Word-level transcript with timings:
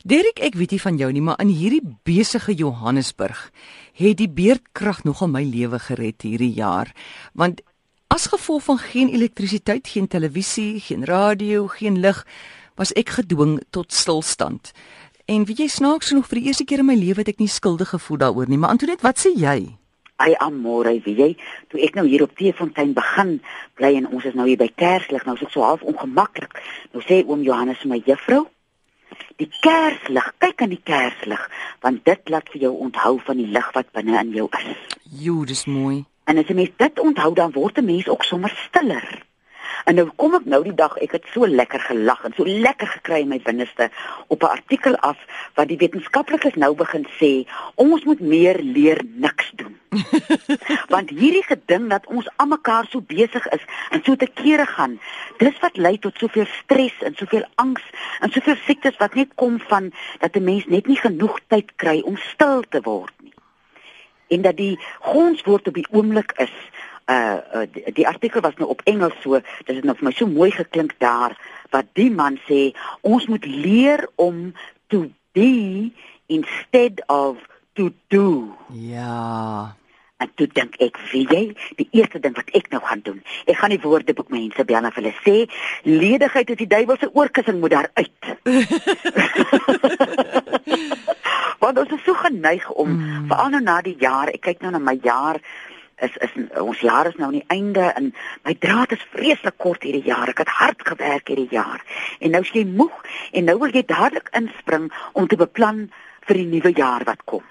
Derek, 0.00 0.38
ek 0.40 0.54
weet 0.56 0.70
nie 0.72 0.80
van 0.80 0.96
jou 0.96 1.10
nie, 1.12 1.20
maar 1.20 1.36
in 1.44 1.50
hierdie 1.52 1.82
besige 2.08 2.54
Johannesburg 2.56 3.50
het 4.00 4.16
die 4.16 4.30
beerdkrag 4.32 5.02
nogal 5.04 5.28
my 5.28 5.42
lewe 5.44 5.76
gered 5.76 6.24
hierdie 6.24 6.54
jaar. 6.56 6.88
Want 7.36 7.58
as 8.08 8.30
gevolg 8.32 8.64
van 8.64 8.78
geen 8.80 9.10
elektrisiteit, 9.12 9.90
geen 9.92 10.08
televisie, 10.08 10.80
geen 10.80 11.04
radio, 11.04 11.66
geen 11.68 11.98
lig, 12.00 12.22
was 12.80 12.94
ek 12.96 13.12
gedwing 13.18 13.58
tot 13.76 13.92
stilstand. 13.92 14.70
En 15.28 15.44
weet 15.44 15.60
jy 15.60 15.66
snaaks 15.68 16.14
genoeg 16.14 16.30
vir 16.30 16.40
die 16.40 16.48
eerste 16.48 16.64
keer 16.64 16.80
in 16.80 16.88
my 16.88 16.96
lewe 16.96 17.20
het 17.20 17.34
ek 17.34 17.42
nie 17.42 17.52
skuldig 17.52 17.92
gevoel 17.92 18.22
daaroor 18.22 18.48
nie, 18.48 18.56
maar 18.56 18.72
Antoinette, 18.72 19.04
wat 19.04 19.20
sê 19.20 19.34
jy? 19.36 19.58
Ai 20.16 20.32
amore, 20.40 20.94
weet 21.04 21.20
jy, 21.20 21.28
toe 21.68 21.82
ek 21.84 22.00
nou 22.00 22.06
hier 22.08 22.24
op 22.24 22.32
Teefontein 22.40 22.96
begin 22.96 23.36
bly 23.76 23.92
en 24.00 24.08
ons 24.08 24.24
is 24.24 24.32
nou 24.32 24.48
hier 24.48 24.60
by 24.60 24.70
Kerslig, 24.80 25.28
nou 25.28 25.36
is 25.36 25.44
dit 25.44 25.52
so 25.52 25.60
half 25.60 25.84
ongemaklik. 25.84 26.56
Nou 26.96 27.04
sê 27.04 27.20
oom 27.20 27.44
Johannes 27.44 27.84
my 27.84 28.00
juffrou, 28.08 28.46
die 29.40 29.50
kerslig, 29.64 30.28
kyk 30.42 30.62
aan 30.62 30.74
die 30.74 30.82
kerslig, 30.84 31.42
want 31.84 32.04
dit 32.08 32.32
laat 32.32 32.48
vir 32.52 32.66
jou 32.66 32.72
onthou 32.86 33.16
van 33.26 33.40
die 33.40 33.48
lig 33.48 33.72
wat 33.76 33.90
binne 33.96 34.18
in 34.20 34.32
jou 34.36 34.46
is. 34.60 34.84
Jo, 35.24 35.44
dis 35.48 35.64
mooi. 35.66 36.04
En 36.30 36.38
as 36.38 36.46
jy 36.50 36.54
mens 36.58 36.76
dit 36.78 37.00
onthou, 37.02 37.32
dan 37.34 37.52
word 37.56 37.78
'n 37.78 37.84
mens 37.84 38.08
ook 38.08 38.24
sommer 38.24 38.52
stiller. 38.68 39.06
En 39.84 39.94
nou 39.94 40.06
kom 40.16 40.34
ek 40.38 40.46
nou 40.50 40.60
die 40.64 40.74
dag, 40.76 40.96
ek 41.02 41.16
het 41.16 41.28
so 41.32 41.46
lekker 41.48 41.80
gelag 41.80 42.24
en 42.26 42.34
so 42.36 42.44
lekker 42.44 42.88
gekry 42.96 43.22
in 43.24 43.30
my 43.32 43.40
binneste 43.44 43.90
op 44.28 44.42
'n 44.42 44.52
artikel 44.56 44.96
af 44.96 45.18
wat 45.54 45.68
die 45.68 45.78
wetenskaplikes 45.80 46.54
nou 46.54 46.74
begin 46.74 47.06
sê, 47.20 47.48
ons 47.74 48.04
moet 48.04 48.20
meer 48.20 48.60
leer 48.62 49.00
niks 49.04 49.50
doen. 49.54 49.78
Want 50.94 51.10
hierdie 51.10 51.44
geding 51.46 51.88
dat 51.90 52.06
ons 52.06 52.28
almekaar 52.36 52.86
so 52.90 53.00
besig 53.00 53.46
is 53.46 53.64
en 53.90 54.02
so 54.04 54.16
te 54.16 54.28
kere 54.34 54.66
gaan, 54.66 55.00
dis 55.38 55.58
wat 55.60 55.76
lei 55.76 55.98
tot 55.98 56.18
soveel 56.18 56.46
stres 56.46 57.02
en 57.02 57.14
soveel 57.14 57.46
angs 57.54 57.82
en 58.20 58.30
soveel 58.30 58.56
siektes 58.66 58.96
wat 58.96 59.14
net 59.14 59.34
kom 59.34 59.60
van 59.60 59.92
dat 60.18 60.36
'n 60.36 60.44
mens 60.44 60.66
net 60.66 60.86
nie 60.86 61.00
genoeg 61.00 61.40
tyd 61.46 61.72
kry 61.76 62.00
om 62.00 62.16
stil 62.16 62.62
te 62.68 62.80
word 62.80 63.14
nie. 63.22 63.34
En 64.28 64.42
dat 64.42 64.56
die 64.56 64.78
grondwoord 65.00 65.68
op 65.68 65.74
die 65.74 65.88
oomblik 65.90 66.32
is 66.36 66.54
uh, 67.10 67.38
uh 67.54 67.66
die, 67.72 67.92
die 67.92 68.08
artikel 68.08 68.40
was 68.40 68.54
nou 68.58 68.68
op 68.70 68.80
Engels 68.84 69.14
so 69.22 69.40
dit 69.40 69.76
het 69.76 69.84
nou 69.84 69.96
vir 69.98 70.08
my 70.08 70.14
so 70.16 70.26
mooi 70.30 70.50
geklink 70.54 70.92
daar 71.02 71.36
wat 71.74 71.86
die 71.98 72.10
man 72.10 72.38
sê 72.46 72.70
ons 73.00 73.26
moet 73.30 73.46
leer 73.46 74.08
om 74.16 74.52
to 74.92 75.10
be 75.32 75.90
instead 76.26 77.02
of 77.08 77.36
to 77.74 77.90
do 78.08 78.54
Ja. 78.68 79.76
en 80.20 80.28
toe 80.34 80.46
dink 80.52 80.76
ek 80.84 80.98
wie 81.12 81.26
jy 81.30 81.44
die 81.80 81.88
eerste 81.96 82.20
ding 82.20 82.34
wat 82.36 82.50
ek 82.54 82.70
nou 82.74 82.82
gaan 82.84 83.02
doen 83.06 83.22
ek 83.46 83.56
gaan 83.62 83.74
die 83.74 83.82
woordeboek 83.82 84.30
mense 84.34 84.64
bel 84.64 84.84
en 84.84 84.92
vir 84.92 85.02
hulle 85.02 85.16
sê 85.24 85.36
ledigheid 85.88 86.48
is 86.54 86.62
die 86.62 86.72
duiwel 86.74 86.98
se 87.00 87.14
oorkussing 87.14 87.58
moet 87.60 87.76
daar 87.76 87.90
uit 87.94 88.20
want 91.60 91.78
ons 91.78 91.92
is 91.96 92.04
so 92.04 92.14
geneig 92.14 92.70
om 92.70 92.96
mm. 92.96 93.26
veral 93.30 93.52
nou 93.54 93.62
na 93.64 93.80
die 93.84 93.96
jaar 94.00 94.32
ek 94.32 94.42
kyk 94.48 94.64
nou 94.64 94.72
na 94.74 94.82
my 94.82 94.96
jaar 95.04 95.40
is 96.00 96.16
is 96.24 96.34
ons 96.60 96.80
jaar 96.80 97.08
is 97.08 97.16
nou 97.18 97.28
aan 97.28 97.38
die 97.38 97.52
einde 97.52 97.86
en 97.98 98.10
my 98.46 98.54
draad 98.64 98.92
is 98.96 99.06
vreeslik 99.14 99.56
kort 99.60 99.84
hierdie 99.86 100.06
jaar. 100.08 100.30
Ek 100.32 100.42
het 100.44 100.52
hard 100.60 100.84
gewerk 100.88 101.28
hierdie 101.28 101.50
jaar. 101.52 101.84
En 102.20 102.34
nou 102.34 102.42
is 102.46 102.52
jy 102.54 102.64
moeg 102.66 102.96
en 103.32 103.48
nou 103.48 103.58
wil 103.62 103.74
jy 103.74 103.84
dadelik 103.86 104.30
inspring 104.36 104.90
om 105.12 105.28
te 105.28 105.38
beplan 105.40 105.88
vir 106.28 106.40
die 106.40 106.48
nuwe 106.54 106.72
jaar 106.76 107.04
wat 107.08 107.24
kom. 107.24 107.44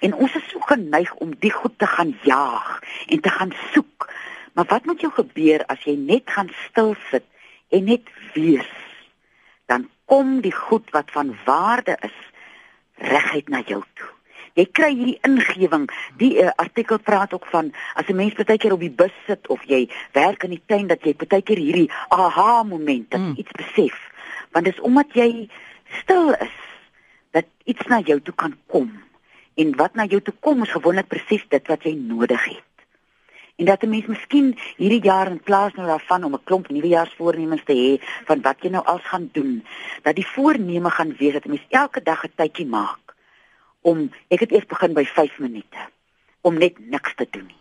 En 0.00 0.14
ons 0.14 0.34
is 0.38 0.46
so 0.50 0.62
geneig 0.64 1.12
om 1.24 1.34
die 1.40 1.52
goed 1.52 1.78
te 1.78 1.88
gaan 1.90 2.14
jaag 2.24 2.80
en 3.08 3.20
te 3.20 3.30
gaan 3.30 3.52
soek. 3.72 4.08
Maar 4.54 4.70
wat 4.70 4.86
moet 4.86 5.02
jou 5.02 5.12
gebeur 5.12 5.64
as 5.68 5.82
jy 5.84 5.96
net 5.98 6.30
gaan 6.30 6.50
stil 6.68 6.94
sit 7.10 7.26
en 7.74 7.88
net 7.90 8.10
wees? 8.34 8.70
Dan 9.66 9.88
kom 10.06 10.40
die 10.44 10.54
goed 10.54 10.90
wat 10.94 11.10
van 11.10 11.34
waarde 11.44 11.96
is 12.00 12.18
reguit 13.02 13.48
na 13.48 13.64
jou 13.66 13.82
toe 13.98 14.12
jy 14.54 14.66
kry 14.70 14.90
hierdie 14.94 15.18
ingewing. 15.26 15.88
Die 16.20 16.34
uh, 16.42 16.50
artikel 16.62 17.00
praat 17.02 17.34
ook 17.34 17.46
van 17.50 17.72
as 17.94 18.08
'n 18.08 18.16
mens 18.16 18.34
baie 18.34 18.58
keer 18.58 18.72
op 18.72 18.80
die 18.80 18.90
bus 18.90 19.14
sit 19.26 19.48
of 19.48 19.62
jy 19.66 19.88
werk 20.12 20.44
in 20.44 20.50
die 20.50 20.62
tuin 20.66 20.86
dat 20.86 21.02
jy 21.02 21.14
baie 21.14 21.42
keer 21.42 21.58
hierdie 21.58 21.90
aha 22.08 22.62
moment 22.62 23.10
dat 23.10 23.20
mm. 23.20 23.34
iets 23.36 23.50
besef. 23.50 23.96
Want 24.52 24.64
dit 24.64 24.74
is 24.74 24.80
omdat 24.80 25.10
jy 25.14 25.48
stil 26.02 26.32
is 26.32 26.56
dat 27.30 27.44
iets 27.64 27.86
na 27.86 28.00
jou 28.00 28.20
toe 28.20 28.34
kan 28.34 28.54
kom. 28.66 29.02
En 29.54 29.76
wat 29.76 29.94
na 29.94 30.04
jou 30.04 30.20
toe 30.22 30.34
kom 30.40 30.62
is 30.62 30.70
gewoonlik 30.70 31.08
presies 31.08 31.42
dit 31.48 31.66
wat 31.66 31.82
jy 31.82 31.94
nodig 31.94 32.44
het. 32.44 32.70
En 33.56 33.64
dat 33.64 33.82
'n 33.82 33.88
mens 33.88 34.06
miskien 34.06 34.58
hierdie 34.76 35.02
jaar 35.02 35.30
in 35.30 35.42
plaas 35.42 35.74
nou 35.74 35.86
daarvan 35.86 36.24
om 36.24 36.34
'n 36.34 36.44
klomp 36.44 36.68
nuwejaarsvoornemens 36.68 37.64
te 37.64 37.74
hê 37.74 38.02
van 38.24 38.40
wat 38.40 38.62
jy 38.62 38.70
nou 38.70 38.84
al 38.84 38.98
gaan 38.98 39.28
doen, 39.32 39.64
dat 40.02 40.14
die 40.14 40.26
voorneme 40.26 40.90
gaan 40.90 41.14
wees 41.18 41.32
dat 41.32 41.44
'n 41.44 41.48
mens 41.48 41.66
elke 41.68 42.02
dag 42.02 42.24
'n 42.24 42.32
tydjie 42.36 42.66
maak 42.66 43.03
om 43.84 44.08
ek 44.32 44.46
het 44.46 44.54
eers 44.54 44.66
begin 44.70 44.96
by 44.96 45.04
5 45.04 45.38
minute 45.44 45.90
om 46.44 46.56
net 46.60 46.78
niks 46.78 47.14
te 47.16 47.26
doen 47.30 47.46
nie. 47.46 47.60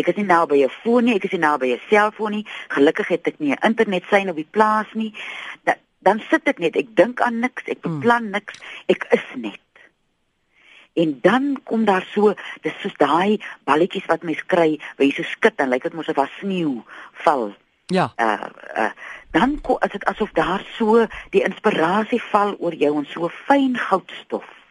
Ek 0.00 0.08
is 0.08 0.16
nie 0.16 0.28
nou 0.28 0.46
by 0.48 0.62
'n 0.64 0.72
foon 0.82 1.04
nie, 1.04 1.16
ek 1.16 1.24
is 1.24 1.32
nie 1.32 1.44
nou 1.44 1.56
by 1.58 1.72
'n 1.72 1.80
selfoon 1.88 2.32
nie. 2.32 2.46
Gelukkig 2.68 3.08
het 3.08 3.26
ek 3.26 3.38
nie 3.38 3.52
'n 3.52 3.64
internet 3.68 4.04
sein 4.10 4.28
op 4.28 4.36
die 4.36 4.48
plaas 4.50 4.92
nie. 4.94 5.14
Da, 5.64 5.76
dan 6.00 6.22
sit 6.30 6.48
ek 6.48 6.58
net, 6.58 6.76
ek 6.76 6.96
dink 6.96 7.20
aan 7.20 7.40
niks, 7.40 7.64
ek 7.66 7.78
hmm. 7.82 8.00
beplan 8.00 8.30
niks, 8.30 8.58
ek 8.86 9.06
is 9.10 9.26
net. 9.36 9.60
En 10.94 11.18
dan 11.22 11.60
kom 11.64 11.84
daar 11.84 12.06
so, 12.12 12.34
dis 12.62 12.80
soos 12.80 12.96
daai 12.96 13.40
balletjies 13.64 14.06
wat 14.06 14.22
mens 14.22 14.44
kry, 14.46 14.80
waar 14.96 15.06
jy 15.06 15.12
so 15.12 15.22
skud 15.22 15.56
en 15.56 15.68
lyk 15.68 15.82
dit 15.82 15.94
mos 15.94 16.08
of 16.08 16.14
daar 16.14 16.32
sneeu 16.40 16.82
val. 17.12 17.54
Ja. 17.86 18.12
Uh 18.16 18.48
uh 18.76 18.92
dan 19.32 19.60
kom 19.60 19.78
dit 19.80 20.04
asof 20.04 20.32
daar 20.32 20.64
so 20.76 21.06
die 21.30 21.44
inspirasie 21.44 22.22
val 22.22 22.56
oor 22.58 22.74
jou 22.74 22.96
en 22.98 23.06
so 23.06 23.28
fyn 23.28 23.76
goudstof 23.76 24.61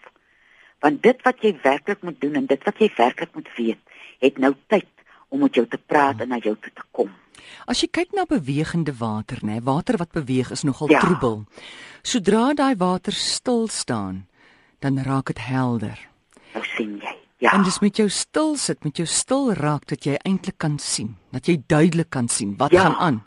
want 0.81 1.01
dit 1.03 1.23
wat 1.25 1.41
jy 1.45 1.53
werklik 1.63 2.01
moet 2.01 2.19
doen 2.21 2.41
en 2.41 2.45
dit 2.49 2.67
wat 2.67 2.79
jy 2.81 2.89
werklik 2.97 3.33
moet 3.37 3.49
weet 3.57 3.81
het 4.21 4.37
nou 4.37 4.53
tyd 4.69 4.87
om 5.31 5.41
met 5.45 5.55
jou 5.55 5.65
te 5.67 5.79
praat 5.79 6.21
en 6.21 6.29
na 6.33 6.37
jou 6.41 6.53
toe 6.59 6.71
te 6.75 6.85
kom. 6.91 7.09
As 7.65 7.81
jy 7.81 7.89
kyk 7.93 8.13
na 8.15 8.27
bewegende 8.29 8.93
water, 8.99 9.39
nê, 9.47 9.57
water 9.63 9.97
wat 10.01 10.11
beweeg 10.13 10.51
is 10.53 10.65
nogal 10.67 10.91
ja. 10.91 10.99
troebel. 11.01 11.41
Sodra 12.03 12.51
daai 12.57 12.75
water 12.77 13.15
stil 13.15 13.67
staan, 13.71 14.25
dan 14.83 14.99
raak 15.05 15.31
dit 15.31 15.41
helder. 15.45 15.97
Nou 16.53 16.63
sien 16.75 16.97
jy. 17.01 17.15
Ja. 17.41 17.55
En 17.55 17.63
dis 17.65 17.79
met 17.81 17.97
jou 17.97 18.05
stil 18.13 18.53
sit, 18.61 18.83
met 18.85 18.99
jou 19.01 19.07
stil 19.09 19.53
raak 19.57 19.87
dat 19.89 20.05
jy 20.05 20.19
eintlik 20.21 20.59
kan 20.61 20.77
sien, 20.77 21.15
dat 21.33 21.49
jy 21.49 21.57
duidelik 21.65 22.11
kan 22.13 22.29
sien 22.29 22.53
wat 22.59 22.75
ja. 22.75 22.85
gaan 22.85 22.99
aan. 23.01 23.21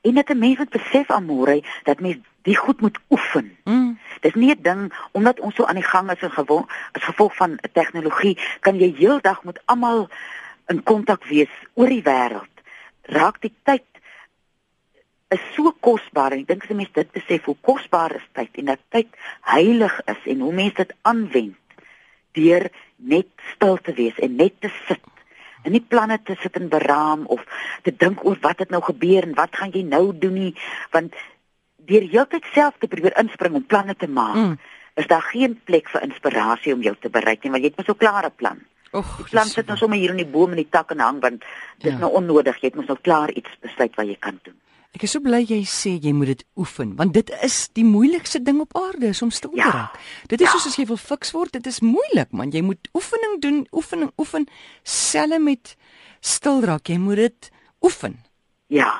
En 0.00 0.14
dit 0.14 0.28
'n 0.28 0.38
mens 0.38 0.58
moet 0.58 0.70
besef 0.70 1.10
amore 1.10 1.62
dat 1.82 2.00
mens 2.00 2.16
die 2.42 2.56
goed 2.56 2.80
moet 2.80 2.98
oefen. 3.08 3.56
Mm. 3.64 3.98
Dis 4.20 4.34
nie 4.34 4.54
'n 4.54 4.62
ding 4.62 4.92
omdat 5.12 5.40
ons 5.40 5.54
so 5.54 5.64
aan 5.64 5.74
die 5.74 5.90
gang 5.92 6.10
is 6.10 6.20
en 6.20 6.30
gewoon 6.30 6.68
as 6.92 7.02
gevolg 7.02 7.36
van 7.36 7.58
tegnologie 7.72 8.38
kan 8.60 8.78
jy 8.78 8.94
heeldag 8.96 9.44
met 9.44 9.60
almal 9.64 10.08
in 10.66 10.82
kontak 10.82 11.24
wees 11.24 11.52
oor 11.74 11.88
die 11.88 12.02
wêreld. 12.02 12.54
Raak 13.02 13.40
die 13.40 13.54
tyd 13.62 13.84
is 15.28 15.40
so 15.54 15.72
kosbaar 15.80 16.32
en 16.32 16.42
ek 16.42 16.46
dink 16.46 16.64
as 16.66 16.74
mense 16.74 16.92
dit 16.92 17.12
besef 17.12 17.44
hoe 17.44 17.56
kosbaar 17.60 18.14
is 18.14 18.28
tyd 18.32 18.56
en 18.62 18.64
dat 18.64 18.82
tyd 18.88 19.08
heilig 19.40 20.00
is 20.04 20.26
en 20.32 20.40
hoe 20.40 20.52
mense 20.52 20.76
dit 20.76 20.94
aanwend 21.02 21.56
deur 22.32 22.70
net 22.96 23.30
stil 23.54 23.76
te 23.76 23.92
wees 23.92 24.18
en 24.18 24.36
net 24.36 24.60
te 24.60 24.70
sit 24.86 25.19
en 25.62 25.72
nie 25.72 25.84
planne 25.94 26.18
te 26.22 26.36
sit 26.42 26.56
en 26.56 26.68
beraam 26.68 27.26
of 27.26 27.44
te 27.82 27.92
dink 27.96 28.24
oor 28.24 28.38
wat 28.40 28.58
het 28.58 28.70
nou 28.70 28.82
gebeur 28.82 29.22
en 29.22 29.34
wat 29.34 29.56
gaan 29.56 29.70
jy 29.74 29.82
nou 29.82 30.10
doen 30.18 30.34
nie 30.34 30.54
want 30.90 31.14
deur 31.90 32.06
heeltyd 32.12 32.44
self 32.54 32.76
te 32.78 32.88
probeer 32.90 33.16
inspring 33.20 33.56
om 33.58 33.66
planne 33.66 33.96
te 33.98 34.08
maak, 34.08 34.36
mm. 34.36 34.58
is 35.00 35.08
daar 35.10 35.24
geen 35.32 35.56
plek 35.64 35.88
vir 35.90 36.04
inspirasie 36.06 36.74
om 36.74 36.84
jou 36.84 36.94
te 37.00 37.10
bereik 37.12 37.42
nie, 37.42 37.52
want 37.54 37.64
jy 37.64 37.72
het 37.72 37.80
mos 37.80 37.88
so 37.88 37.96
'n 37.96 38.04
klare 38.04 38.30
plan. 38.30 38.60
Och, 38.90 39.10
die 39.16 39.30
plan 39.30 39.46
sit 39.46 39.68
nou 39.70 39.76
sommer 39.78 39.98
hier 39.98 40.10
in 40.10 40.18
die 40.18 40.26
boom 40.26 40.50
en 40.50 40.58
die 40.58 40.70
takke 40.70 40.96
hang 40.98 41.20
want 41.22 41.44
dit 41.78 41.92
is 41.92 41.92
ja. 41.92 41.98
nou 41.98 42.10
onnodig. 42.20 42.58
Jy 42.58 42.72
het 42.72 42.78
mos 42.78 42.90
nou 42.90 42.98
klaar 42.98 43.30
iets 43.30 43.50
besluit 43.62 43.94
wat 43.94 44.06
jy 44.06 44.16
kan 44.18 44.40
doen. 44.42 44.56
Ek 44.90 45.04
is 45.06 45.12
so 45.14 45.22
bly 45.22 45.38
jy 45.46 45.60
sê 45.70 45.92
jy 46.02 46.10
moet 46.16 46.32
dit 46.32 46.40
oefen 46.58 46.96
want 46.98 47.14
dit 47.14 47.28
is 47.46 47.68
die 47.78 47.86
moeilikste 47.86 48.40
ding 48.42 48.58
op 48.64 48.74
aarde 48.78 49.12
is 49.14 49.20
om 49.22 49.30
stil 49.30 49.52
te 49.52 49.60
ja. 49.62 49.70
raak. 49.70 50.00
Dit 50.32 50.42
is 50.42 50.48
ja. 50.48 50.54
soos 50.56 50.72
as 50.72 50.78
jy 50.80 50.86
wil 50.88 50.98
fiks 50.98 51.30
word, 51.36 51.54
dit 51.54 51.68
is 51.70 51.78
moeilik 51.84 52.32
man. 52.34 52.50
Jy 52.50 52.64
moet 52.66 52.90
oefening 52.98 53.36
doen, 53.44 53.60
oefening, 53.70 54.10
oefen 54.18 54.48
selfe 54.82 55.38
met 55.38 55.76
stil 56.18 56.58
raak. 56.66 56.90
Jy 56.90 56.98
moet 56.98 57.22
dit 57.22 57.52
oefen. 57.86 58.18
Ja. 58.66 58.90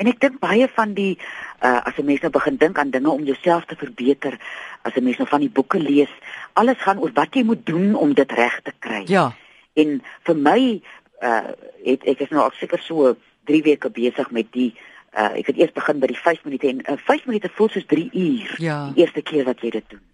En 0.00 0.08
ek 0.08 0.24
dink 0.24 0.40
baie 0.40 0.70
van 0.72 0.96
die 0.96 1.18
uh 1.60 1.84
as 1.84 2.00
'n 2.00 2.08
mens 2.08 2.24
nou 2.24 2.32
begin 2.32 2.56
dink 2.56 2.80
aan 2.80 2.90
dinge 2.96 3.12
om 3.12 3.28
jouself 3.28 3.68
te 3.68 3.76
verbeter, 3.76 4.40
as 4.88 4.96
'n 4.96 5.04
mens 5.04 5.20
nou 5.20 5.28
van 5.28 5.44
die 5.44 5.52
boeke 5.52 5.78
lees, 5.78 6.12
alles 6.52 6.80
gaan 6.80 6.98
oor 6.98 7.12
wat 7.12 7.36
jy 7.36 7.44
moet 7.44 7.66
doen 7.66 7.94
om 7.94 8.14
dit 8.14 8.32
reg 8.32 8.60
te 8.64 8.72
kry. 8.78 9.04
Ja. 9.06 9.36
En 9.76 10.00
vir 10.24 10.36
my 10.36 10.80
uh 11.20 11.52
het 11.84 12.04
ek 12.08 12.20
is 12.24 12.32
nou 12.32 12.42
al 12.42 12.52
seker 12.56 12.80
so 12.80 13.16
3 13.44 13.62
weke 13.62 13.90
besig 13.90 14.30
met 14.30 14.48
die 14.52 14.72
uh 14.72 14.95
ek 15.16 15.46
het 15.52 15.56
eers 15.56 15.72
begin 15.72 16.02
by 16.02 16.10
die 16.12 16.18
5 16.18 16.44
minute 16.44 16.68
en 16.68 16.82
uh, 16.84 16.98
5 17.08 17.26
minute 17.30 17.48
voel 17.56 17.70
soos 17.72 17.86
3 17.88 18.08
uur 18.12 18.54
ja. 18.62 18.78
die 18.92 19.04
eerste 19.04 19.22
keer 19.22 19.48
wat 19.48 19.64
jy 19.64 19.70
dit 19.78 19.88
doen. 19.94 20.04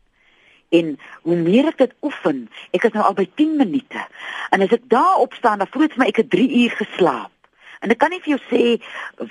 En 0.72 0.94
hoe 1.22 1.36
meer 1.36 1.68
ek 1.68 1.78
dit 1.82 1.94
oefen, 2.00 2.46
ek 2.72 2.86
is 2.88 2.94
nou 2.94 3.04
al 3.04 3.16
by 3.18 3.26
10 3.36 3.58
minute. 3.60 4.06
En 4.54 4.64
as 4.64 4.72
ek 4.72 4.86
daar 4.88 5.20
opstaan, 5.20 5.60
dan 5.60 5.68
voel 5.68 5.84
dit 5.86 5.96
vir 5.96 6.02
my 6.04 6.08
ek 6.12 6.22
het 6.22 6.30
3 6.32 6.48
uur 6.62 6.76
geslaap. 6.80 7.34
En 7.82 7.90
ek 7.90 7.98
kan 7.98 8.14
nie 8.14 8.22
vir 8.22 8.36
jou 8.36 8.42
sê 8.46 8.64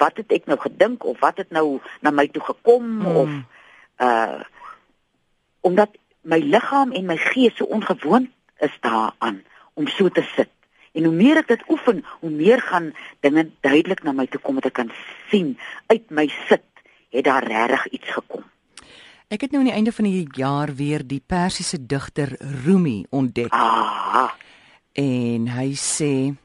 wat 0.02 0.20
het 0.20 0.34
ek 0.36 0.50
nou 0.52 0.60
gedink 0.60 1.06
of 1.08 1.20
wat 1.24 1.40
het 1.40 1.54
nou 1.56 1.80
na 2.04 2.12
my 2.12 2.28
toe 2.28 2.44
gekom 2.52 2.88
mm. 3.00 3.16
of 3.24 3.30
uh 4.04 4.42
omdat 5.62 5.94
my 6.26 6.40
liggaam 6.42 6.90
en 6.98 7.06
my 7.06 7.18
gees 7.22 7.54
so 7.58 7.70
ongewoon 7.70 8.26
is 8.66 8.74
daaraan 8.82 9.44
om 9.78 9.88
so 9.88 10.10
te 10.10 10.24
sit. 10.36 10.50
En 10.94 11.04
hoe 11.08 11.14
meer 11.16 11.38
ek 11.38 11.48
dit 11.48 11.62
oefen, 11.70 12.04
hoe 12.20 12.30
meer 12.30 12.62
gaan 12.62 12.92
dinge 13.20 13.46
duidelik 13.64 14.04
na 14.04 14.12
my 14.12 14.26
toe 14.28 14.42
kom 14.44 14.56
dat 14.60 14.66
ek 14.66 14.74
kan 14.74 14.92
sien 15.30 15.58
uit 15.88 16.10
my 16.12 16.28
sit 16.50 16.64
het 17.12 17.24
daar 17.26 17.44
regtig 17.48 17.88
iets 17.96 18.12
gekom. 18.12 18.44
Ek 19.32 19.42
het 19.46 19.52
nou 19.52 19.62
aan 19.64 19.70
die 19.70 19.76
einde 19.78 19.92
van 19.96 20.04
die 20.10 20.28
jaar 20.36 20.74
weer 20.76 21.06
die 21.08 21.22
Persiese 21.24 21.80
digter 21.86 22.36
Rumi 22.66 23.06
ontdek. 23.10 23.52
Ah, 23.56 24.32
En 24.94 25.48
hy 25.48 25.70
sê 25.80 26.36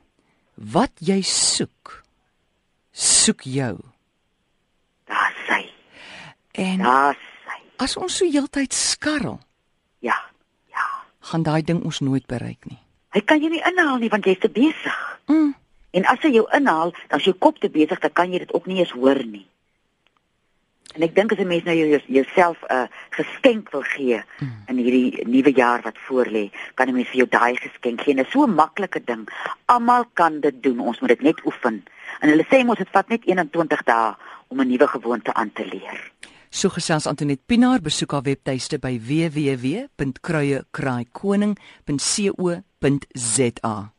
wat 0.55 0.93
jy 1.03 1.19
soek, 1.27 2.03
soek 2.93 3.43
jou. 3.43 3.75
daar 5.07 5.35
sy. 5.49 5.67
En 6.55 6.79
Daar 6.79 7.15
sy. 7.45 7.59
as 7.83 7.97
ons 7.97 8.17
so 8.17 8.25
heeltyd 8.31 8.73
skarrel, 8.73 9.41
Ja. 9.99 10.15
Ja. 10.71 10.87
gaan 11.21 11.43
daai 11.43 11.63
ding 11.63 11.83
ons 11.85 12.01
nooit 12.01 12.27
bereik 12.27 12.65
nie. 12.71 12.79
Hy 13.17 13.23
kan 13.25 13.41
jou 13.41 13.49
nie 13.49 13.65
inhaal 13.65 13.97
nie 14.03 14.13
want 14.13 14.27
jy's 14.29 14.43
te 14.43 14.53
besig. 14.53 14.97
Mm. 15.33 15.55
En 15.97 16.05
as 16.13 16.21
hy 16.21 16.35
jou 16.35 16.45
inhaal, 16.53 16.93
dan 17.09 17.23
is 17.23 17.29
jou 17.31 17.37
kop 17.41 17.61
te 17.63 17.71
besig, 17.73 18.01
dan 18.03 18.13
kan 18.13 18.33
jy 18.33 18.43
dit 18.43 18.53
ook 18.53 18.67
nie 18.69 18.83
eens 18.83 18.93
hoor 18.93 19.23
nie. 19.25 19.47
En 20.97 21.05
ek 21.05 21.15
dink 21.17 21.33
as 21.33 21.41
'n 21.41 21.49
mens 21.49 21.65
nou 21.65 21.77
jou 21.77 22.01
jouself 22.09 22.61
'n 22.69 22.73
uh, 22.73 22.87
geskenk 23.17 23.73
wil 23.73 23.83
gee 23.83 24.21
mm. 24.41 24.53
in 24.69 24.77
hierdie 24.77 25.25
nuwe 25.25 25.53
jaar 25.53 25.81
wat 25.83 25.97
voorlê, 26.09 26.51
kan 26.75 26.89
'n 26.89 26.95
mens 26.95 27.09
vir 27.09 27.25
jou 27.25 27.29
daai 27.29 27.57
geskenk 27.57 28.01
gee. 28.01 28.15
Dit 28.15 28.27
is 28.27 28.33
so 28.33 28.45
'n 28.45 28.55
maklike 28.55 29.01
ding. 29.05 29.29
Almal 29.65 30.05
kan 30.13 30.41
dit 30.41 30.63
doen. 30.63 30.81
Ons 30.81 31.01
moet 31.01 31.09
dit 31.09 31.23
net 31.23 31.45
oefen. 31.45 31.85
En 32.21 32.29
hulle 32.29 32.45
sê 32.45 32.65
mos 32.65 32.79
dit 32.79 32.89
vat 32.93 33.09
net 33.09 33.25
21 33.25 33.83
dae 33.85 34.15
om 34.49 34.61
'n 34.61 34.69
nuwe 34.69 34.89
gewoonte 34.89 35.35
aan 35.35 35.53
te 35.53 35.65
leer. 35.65 36.13
So 36.51 36.69
gesels 36.69 37.07
Antoinette 37.07 37.43
Pinaar 37.47 37.81
besoek 37.81 38.13
haar 38.13 38.23
webtuiste 38.23 38.79
by 38.79 39.01
www.kruiekraaikoning.co.za. 42.83 43.96